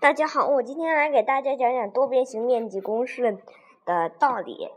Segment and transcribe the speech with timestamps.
[0.00, 3.36] 大家好，我今天来给大家讲讲多边形面积公式
[3.84, 4.70] 的道理。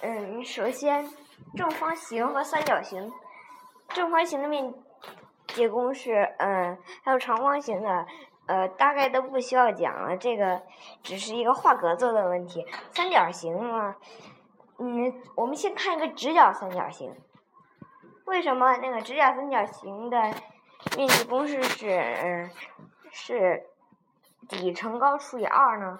[0.00, 1.06] 嗯，首先
[1.54, 3.12] 正方形和三角形，
[3.90, 4.72] 正方形的面
[5.48, 8.06] 积公式，嗯，还有长方形的，
[8.46, 10.62] 呃，大概都不需要讲了，这个
[11.02, 12.66] 只是一个画格子的问题。
[12.94, 13.96] 三角形嘛，
[14.78, 17.14] 嗯，我们先看一个直角三角形。
[18.24, 20.18] 为什么那个直角三角形的
[20.96, 22.50] 面积公式是嗯
[23.12, 23.62] 是？
[24.48, 25.98] 底乘高除以二呢？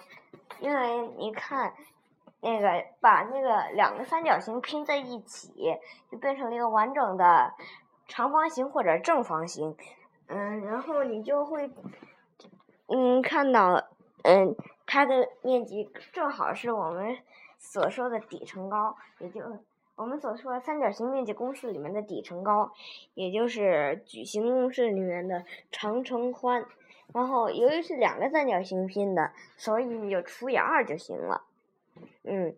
[0.59, 1.73] 因为你看，
[2.41, 5.77] 那个把那个两个三角形拼在一起，
[6.11, 7.53] 就变成了一个完整的
[8.07, 9.77] 长方形或者正方形。
[10.27, 11.71] 嗯，然后你就会，
[12.87, 13.87] 嗯，看到，
[14.23, 17.17] 嗯，它的面积正好是我们
[17.57, 19.41] 所说的底乘高，也就
[19.95, 22.71] 我们所说的三角形面积公式里面的底乘高，
[23.13, 26.65] 也就是矩形公式里面的长乘宽。
[27.13, 31.41] 然后，由于是两个三角形拼的，所以你就除以二就行了。
[32.23, 32.55] 嗯，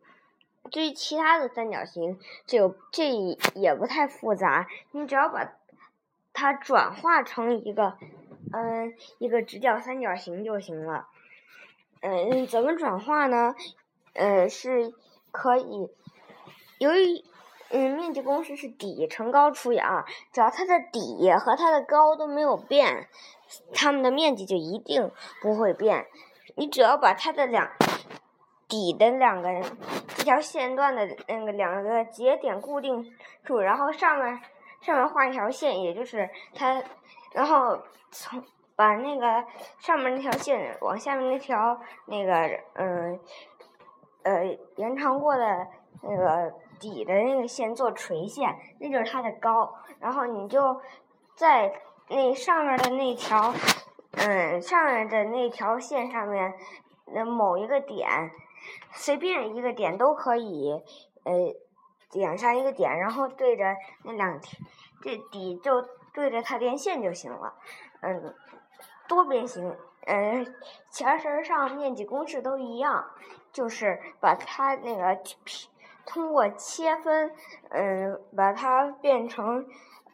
[0.70, 3.10] 至于其他的三角形，这这
[3.56, 5.54] 也不太复杂，你只要把
[6.34, 7.98] 它转化成一个
[8.52, 11.08] 嗯一个直角三角形就行了。
[12.02, 13.56] 嗯，怎么转化呢？
[14.14, 14.94] 呃，是
[15.32, 15.90] 可以，
[16.78, 17.24] 由于
[18.02, 23.08] 面积公式是底乘高除以二，只要它的底和它的高都没有变。
[23.74, 26.08] 它们的面积就一定不会变，
[26.56, 27.70] 你只要把它的两
[28.68, 29.50] 底的两个
[30.16, 33.14] 这条线段的那个两个节点固定
[33.44, 34.40] 住，然后上面
[34.80, 36.82] 上面画一条线，也就是它，
[37.34, 37.78] 然后
[38.10, 38.42] 从
[38.78, 39.44] 把那个
[39.80, 42.32] 上面那条线往下面那条那个
[42.76, 43.20] 嗯
[44.24, 45.68] 呃延长过的
[46.02, 50.82] 那个底的那个线做垂线，那就是它的高，然后你就
[51.36, 51.74] 在。
[52.14, 53.54] 那上面的那条，
[54.18, 56.54] 嗯，上面的那条线上面
[57.06, 58.06] 的某一个点，
[58.92, 60.74] 随便一个点都可以，
[61.24, 61.32] 呃，
[62.12, 63.64] 点上一个点，然后对着
[64.04, 64.38] 那两，
[65.02, 65.82] 这底就
[66.14, 67.54] 对着它连线就行了。
[68.02, 68.36] 嗯，
[69.08, 69.74] 多边形，
[70.06, 70.54] 嗯，
[70.90, 73.06] 前身上面积公式都一样，
[73.54, 75.18] 就是把它那个
[76.06, 77.32] 通过切分，
[77.70, 79.66] 嗯，把它变成。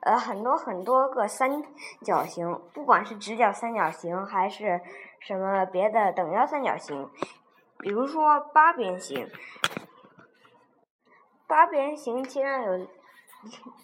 [0.01, 1.61] 呃，很多很多个三
[2.05, 4.79] 角形，不管是直角三角形还是
[5.19, 7.09] 什么别的等腰三角形，
[7.79, 9.27] 比如说八边形。
[11.47, 12.87] 八边形其实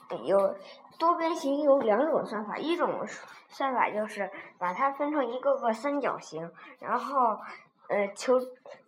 [0.09, 0.55] 有有
[0.99, 3.05] 多边形有两种算法，一种
[3.49, 6.49] 算法就是把它分成一个个三角形，
[6.79, 7.39] 然后。
[7.89, 8.39] 呃，求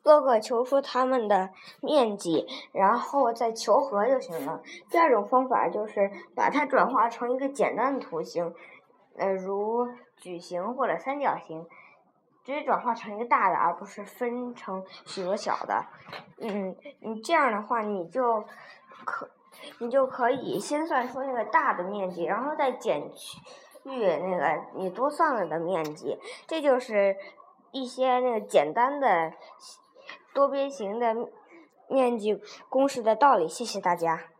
[0.01, 1.49] 各个求出它们的
[1.81, 4.61] 面积，然后再求和就行了。
[4.89, 8.53] 第二种方法就是把它转化成一个简单的图形，
[9.17, 11.65] 呃，如矩形或者三角形，
[12.43, 15.85] 直接转化成一个大的，而不是分成许多小的。
[16.37, 18.43] 嗯，你这样的话，你就
[19.03, 19.29] 可
[19.79, 23.39] 你就可以先算出那个大的面积，然后再减去
[23.83, 26.17] 那个你多算了的面积，
[26.47, 27.17] 这就是。
[27.75, 29.33] 一些那个简单的
[30.33, 31.13] 多边形的
[31.89, 34.34] 面积公式的道理，谢谢大家。